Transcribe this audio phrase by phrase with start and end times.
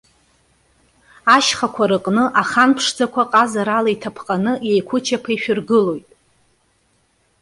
[1.35, 6.07] Ашьхақәа рыҟны, ахан ԥшӡақәа ҟазарала иҭаԥҟаны, иеиқәычаԥа ишәыргылоит.